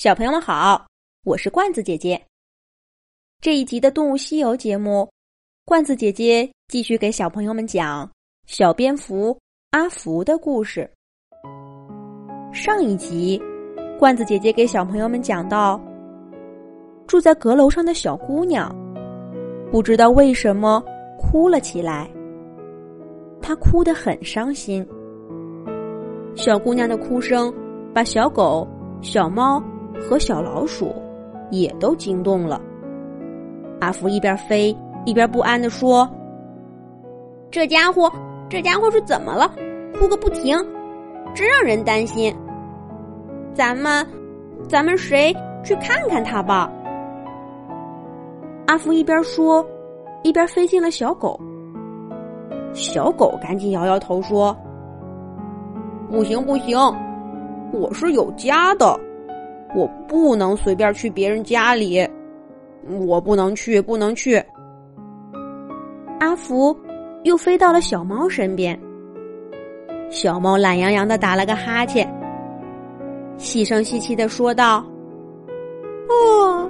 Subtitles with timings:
[0.00, 0.86] 小朋友们好，
[1.24, 2.18] 我是罐子姐姐。
[3.42, 5.06] 这一集的《动物西游》节目，
[5.66, 8.10] 罐子姐姐继续给小朋友们讲
[8.46, 9.38] 小蝙蝠
[9.72, 10.90] 阿福的故事。
[12.50, 13.38] 上一集，
[13.98, 15.78] 罐子姐姐给小朋友们讲到，
[17.06, 18.74] 住在阁楼上的小姑娘，
[19.70, 20.82] 不知道为什么
[21.18, 22.10] 哭了起来。
[23.42, 24.82] 她哭得很伤心。
[26.34, 27.52] 小姑娘的哭声
[27.92, 28.66] 把小狗、
[29.02, 29.62] 小猫。
[30.00, 30.94] 和小老鼠
[31.50, 32.60] 也都惊动了。
[33.80, 36.08] 阿福一边飞一边不安的说
[37.50, 38.10] ：“这家伙，
[38.48, 39.50] 这家伙是怎么了？
[39.98, 40.56] 哭个不停，
[41.34, 42.34] 真让人担心。
[43.54, 44.06] 咱们，
[44.68, 46.70] 咱们谁去看看他吧？”
[48.66, 49.66] 阿福一边说，
[50.22, 51.38] 一边飞进了小狗。
[52.72, 54.56] 小狗赶紧摇摇头说
[56.08, 56.78] ：“不行，不行，
[57.72, 58.98] 我是有家的。”
[59.74, 62.06] 我不能随便去别人家里，
[63.06, 64.42] 我不能去，不能去。
[66.18, 66.76] 阿福
[67.22, 68.78] 又飞到了小猫身边，
[70.10, 72.12] 小猫懒洋洋的打了个哈欠，
[73.36, 74.84] 细声细气的说道
[76.10, 76.68] ：“哦，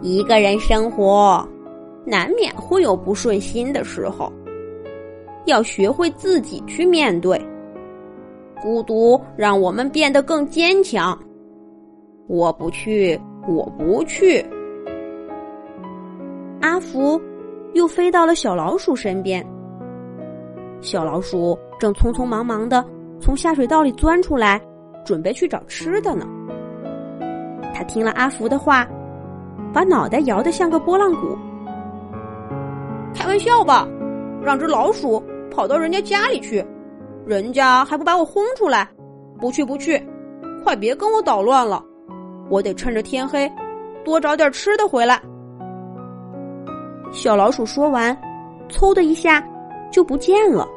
[0.00, 1.48] 一个人生活，
[2.04, 4.30] 难免会有不顺心的时候，
[5.46, 7.40] 要学会自己去面对。
[8.62, 11.18] 孤独让我们变得更坚强。”
[12.32, 14.42] 我不去，我不去。
[16.62, 17.20] 阿福
[17.74, 19.46] 又飞到了小老鼠身边。
[20.80, 22.82] 小老鼠正匆匆忙忙的
[23.20, 24.58] 从下水道里钻出来，
[25.04, 26.26] 准备去找吃的呢。
[27.74, 28.88] 他听了阿福的话，
[29.70, 31.36] 把脑袋摇得像个拨浪鼓。
[33.14, 33.86] 开玩笑吧？
[34.42, 36.64] 让只老鼠跑到人家家里去，
[37.26, 38.88] 人家还不把我轰出来？
[39.38, 40.02] 不去，不去！
[40.64, 41.84] 快别跟我捣乱了。
[42.52, 43.50] 我得趁着天黑，
[44.04, 45.18] 多找点吃的回来。
[47.10, 48.14] 小老鼠说完，
[48.68, 49.42] 嗖的一下
[49.90, 50.68] 就不见了。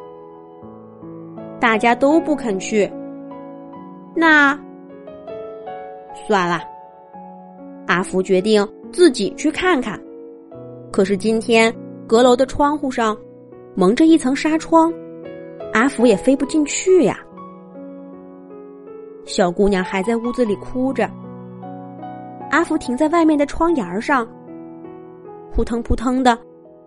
[1.60, 2.90] 大家都不肯去，
[4.16, 4.58] 那
[6.26, 6.62] 算了。
[7.88, 10.02] 阿福决定自己去看看。
[10.94, 11.76] 可是今天
[12.08, 13.18] 阁楼的窗户上
[13.76, 14.94] 蒙着一层纱窗，
[15.74, 17.20] 阿福也飞不进去呀。
[19.26, 21.06] 小姑娘还在屋子里哭着。
[22.56, 24.26] 阿福停在外面的窗沿上，
[25.52, 26.40] 扑腾扑腾的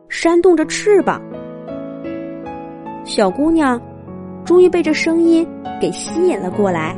[0.09, 1.21] 扇动着翅膀。
[3.05, 3.79] 小姑娘
[4.47, 5.47] 终于被这声音
[5.79, 6.97] 给吸引了过来。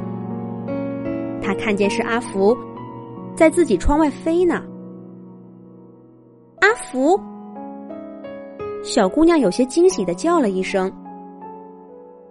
[1.43, 2.57] 她看见是阿福
[3.35, 4.63] 在自己窗外飞呢。
[6.61, 7.21] 阿福，
[8.85, 10.89] 小姑娘有些惊喜的叫了一声，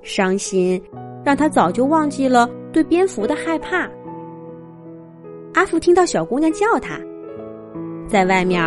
[0.02, 0.82] 伤心
[1.22, 3.90] 让她早就忘记了对蝙蝠的害怕。
[5.60, 6.98] 阿福听到小姑娘叫他，
[8.08, 8.64] 在外面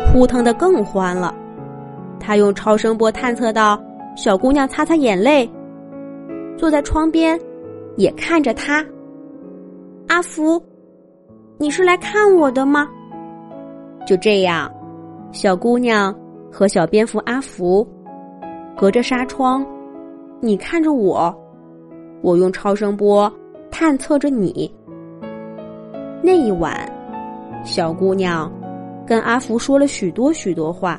[0.00, 1.32] 扑腾的更欢了。
[2.18, 3.80] 他用超声波探测到
[4.16, 5.48] 小姑娘擦擦眼泪，
[6.56, 7.38] 坐在窗边
[7.96, 8.84] 也看着他。
[10.08, 10.60] 阿福，
[11.56, 12.88] 你是来看我的吗？
[14.04, 14.68] 就这样，
[15.30, 16.12] 小姑娘
[16.50, 17.86] 和小蝙蝠阿福
[18.76, 19.64] 隔着纱窗，
[20.40, 21.32] 你看着我，
[22.22, 23.32] 我用超声波
[23.70, 24.68] 探测着你。
[26.26, 26.74] 那一晚，
[27.64, 28.50] 小姑娘
[29.06, 30.98] 跟阿福说了许多许多话。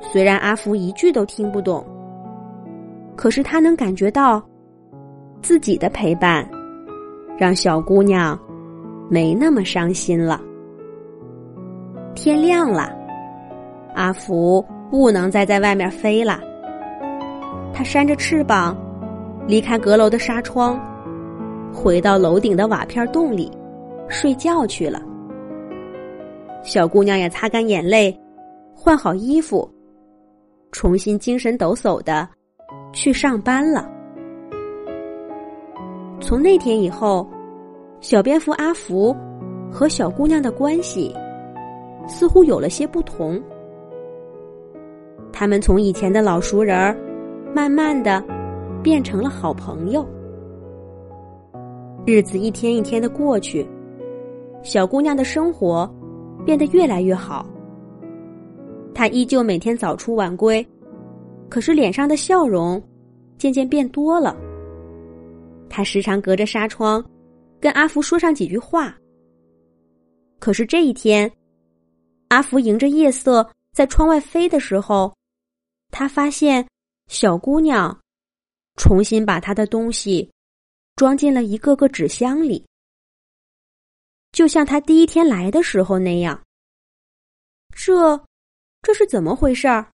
[0.00, 1.84] 虽然阿福一句都听不懂，
[3.14, 4.42] 可是他能感觉到
[5.42, 6.48] 自己的陪伴，
[7.36, 8.38] 让小姑娘
[9.10, 10.40] 没那么伤心了。
[12.14, 12.90] 天亮了，
[13.94, 16.40] 阿福不能再在外面飞了。
[17.74, 18.74] 他扇着翅膀，
[19.46, 20.80] 离开阁楼的纱窗，
[21.74, 23.52] 回到楼顶的瓦片洞里。
[24.08, 25.02] 睡觉去了，
[26.62, 28.16] 小姑娘也擦干眼泪，
[28.74, 29.68] 换好衣服，
[30.70, 32.28] 重新精神抖擞的
[32.92, 33.90] 去上班了。
[36.20, 37.28] 从那天以后，
[38.00, 39.14] 小蝙蝠阿福
[39.70, 41.14] 和小姑娘的关系
[42.06, 43.42] 似乎有了些不同。
[45.32, 46.96] 他们从以前的老熟人儿，
[47.54, 48.24] 慢慢的
[48.82, 50.06] 变成了好朋友。
[52.06, 53.66] 日子一天一天的过去。
[54.62, 55.88] 小姑娘的生活
[56.44, 57.46] 变得越来越好。
[58.94, 60.66] 她依旧每天早出晚归，
[61.48, 62.82] 可是脸上的笑容
[63.38, 64.36] 渐渐变多了。
[65.68, 67.04] 她时常隔着纱窗
[67.60, 68.96] 跟阿福说上几句话。
[70.38, 71.30] 可是这一天，
[72.28, 75.14] 阿福迎着夜色在窗外飞的时候，
[75.90, 76.66] 他发现
[77.08, 77.96] 小姑娘
[78.76, 80.30] 重新把她的东西
[80.94, 82.64] 装进了一个个纸箱里。
[84.36, 86.44] 就像他第一天来的时候那样。
[87.70, 88.22] 这，
[88.82, 89.90] 这是怎么回事儿？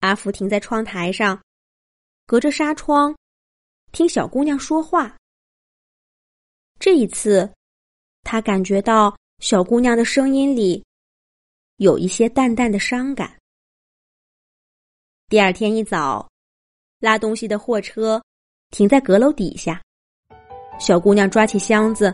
[0.00, 1.40] 阿福停在窗台上，
[2.26, 3.16] 隔着纱窗
[3.92, 5.16] 听小姑娘说话。
[6.80, 7.48] 这一次，
[8.24, 10.84] 他感觉到小姑娘的声音里
[11.76, 13.38] 有一些淡淡的伤感。
[15.28, 16.28] 第二天一早，
[16.98, 18.20] 拉东西的货车
[18.70, 19.80] 停在阁楼底下。
[20.80, 22.12] 小姑娘抓起箱子，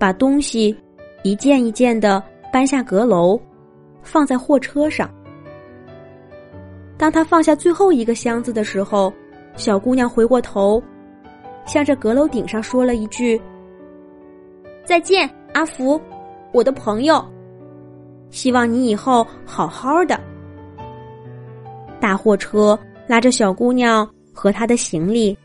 [0.00, 0.74] 把东西
[1.22, 3.38] 一件一件的搬下阁楼，
[4.02, 5.10] 放在货车上。
[6.96, 9.12] 当他放下最后一个箱子的时候，
[9.56, 10.82] 小姑娘回过头，
[11.66, 13.38] 向着阁楼顶上说了一句
[14.86, 16.00] ：“再见，阿福，
[16.50, 17.22] 我的朋友。
[18.30, 20.18] 希望你以后好好的。”
[22.00, 25.36] 大货车拉着小姑娘和她的行李，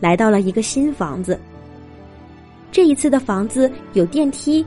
[0.00, 1.38] 来到了一个新房子。
[2.72, 4.64] 这一次的房子有电梯，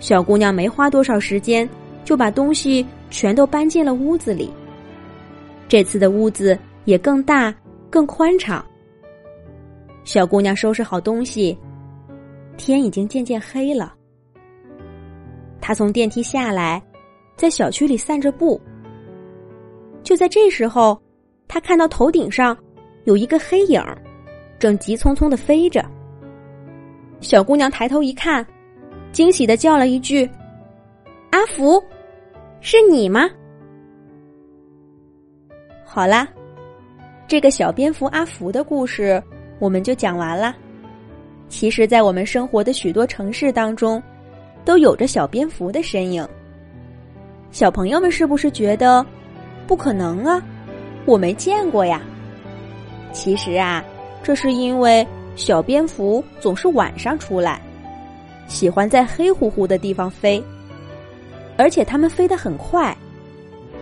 [0.00, 1.66] 小姑娘没花多少时间
[2.04, 4.50] 就把东西全都搬进了屋子里。
[5.68, 7.54] 这次的屋子也更大、
[7.88, 8.62] 更宽敞。
[10.02, 11.56] 小姑娘收拾好东西，
[12.56, 13.94] 天已经渐渐黑了。
[15.60, 16.82] 她从电梯下来，
[17.36, 18.60] 在小区里散着步。
[20.02, 21.00] 就在这时候，
[21.46, 22.56] 她看到头顶上
[23.04, 23.80] 有一个黑影，
[24.58, 25.88] 正急匆匆的飞着。
[27.22, 28.44] 小姑娘抬头一看，
[29.12, 30.28] 惊喜的叫了一句
[31.30, 31.82] ：“阿福，
[32.60, 33.30] 是你吗？”
[35.86, 36.28] 好啦，
[37.28, 39.22] 这个小蝙蝠阿福的故事
[39.60, 40.54] 我们就讲完了。
[41.48, 44.02] 其实，在我们生活的许多城市当中，
[44.64, 46.26] 都有着小蝙蝠的身影。
[47.52, 49.04] 小朋友们是不是觉得
[49.66, 50.42] 不可能啊？
[51.04, 52.02] 我没见过呀。
[53.12, 53.84] 其实啊，
[54.24, 55.06] 这是因为。
[55.34, 57.60] 小蝙蝠总是晚上出来，
[58.46, 60.42] 喜欢在黑乎乎的地方飞，
[61.56, 62.96] 而且它们飞得很快。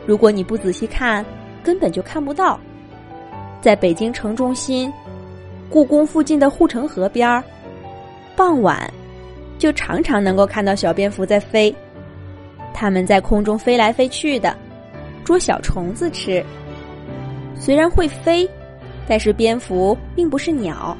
[0.06, 1.24] 如果你不仔细看，
[1.62, 2.58] 根本就看不到。
[3.60, 4.90] 在北京城中心、
[5.68, 7.42] 故宫附近的护城河边儿，
[8.34, 8.90] 傍晚
[9.58, 11.74] 就常常能够看到小蝙蝠在飞。
[12.72, 14.56] 它们在空中飞来飞去的，
[15.24, 16.42] 捉小虫子吃。
[17.54, 18.48] 虽然会飞，
[19.06, 20.96] 但是蝙蝠并不是鸟。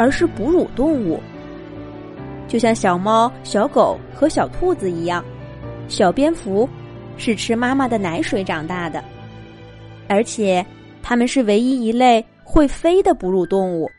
[0.00, 1.20] 而是哺乳动物，
[2.48, 5.22] 就像小猫、小狗和小兔子一样，
[5.88, 6.66] 小蝙蝠
[7.18, 9.04] 是吃妈妈的奶水长大的，
[10.08, 10.64] 而且
[11.02, 13.90] 它们是唯一一类会飞的哺乳动物。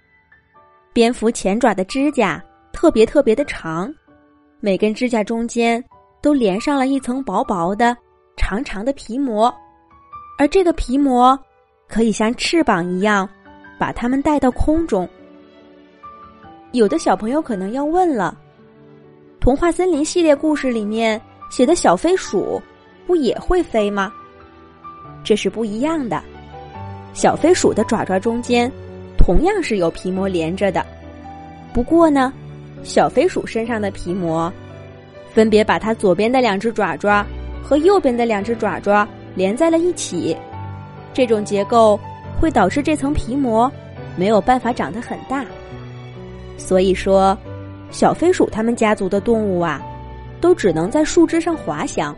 [0.92, 2.44] 蝙蝠前爪的指甲
[2.74, 3.94] 特别特别的长，
[4.60, 5.84] 每根指甲中间
[6.20, 7.96] 都连上了一层薄薄的、
[8.36, 9.54] 长长的皮膜，
[10.40, 11.40] 而这个皮膜
[11.88, 13.30] 可以像翅膀一样
[13.78, 15.08] 把它们带到空中。
[16.72, 18.38] 有的小朋友可能要问了：
[19.42, 22.62] 童话森林系列故事里面写的小飞鼠，
[23.06, 24.12] 不也会飞吗？
[25.22, 26.24] 这是不一样的。
[27.14, 28.72] 小飞鼠的爪爪中间
[29.18, 30.86] 同样是有皮膜连着的，
[31.74, 32.32] 不过呢，
[32.84, 34.52] 小飞鼠身上的皮膜
[35.34, 37.26] 分别把它左边的两只爪爪
[37.62, 40.36] 和右边的两只爪爪连在了一起。
[41.14, 42.00] 这种结构
[42.40, 43.70] 会导致这层皮膜
[44.16, 45.46] 没有办法长得很大。
[46.62, 47.36] 所以说，
[47.90, 49.82] 小飞鼠它们家族的动物啊，
[50.40, 52.16] 都只能在树枝上滑翔。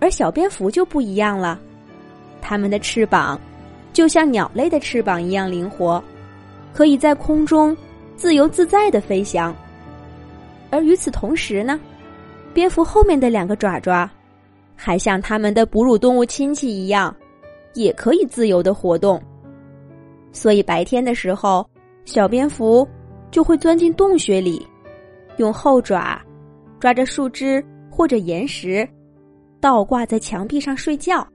[0.00, 1.58] 而小蝙蝠就不一样了，
[2.40, 3.40] 它们的翅膀
[3.92, 6.02] 就像鸟类的翅膀一样灵活，
[6.74, 7.74] 可以在空中
[8.16, 9.54] 自由自在的飞翔。
[10.70, 11.78] 而与此同时呢，
[12.52, 14.10] 蝙蝠后面的两个爪爪，
[14.74, 17.14] 还像它们的哺乳动物亲戚一样，
[17.74, 19.22] 也可以自由的活动。
[20.32, 21.64] 所以白天的时候，
[22.04, 22.86] 小蝙蝠。
[23.32, 24.64] 就会钻进洞穴里，
[25.38, 26.22] 用后爪
[26.78, 28.86] 抓着树枝或者岩石，
[29.58, 31.26] 倒挂在墙壁上睡觉。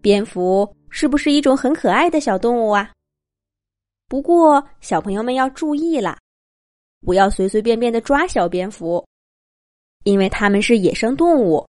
[0.00, 2.90] 蝙蝠是不是一种很可爱的小动物啊？
[4.08, 6.16] 不过小朋友们要注意了，
[7.02, 9.04] 不要随随便便的抓小蝙蝠，
[10.04, 11.66] 因为它们是野生动物，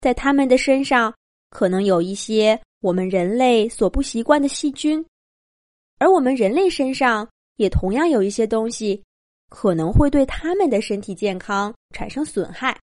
[0.00, 1.14] 在它们的身上
[1.50, 5.04] 可能有一些我们人类所不习惯的细菌，
[5.98, 7.28] 而我们人类身上。
[7.58, 9.02] 也同样有一些东西
[9.50, 12.78] 可能会对他们的身体健康产生损害，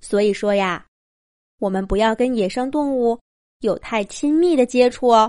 [0.00, 0.86] 所以说呀，
[1.58, 3.18] 我们不要跟野生动物
[3.60, 5.26] 有太亲密的接触哦。